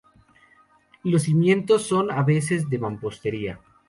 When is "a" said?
2.09-2.23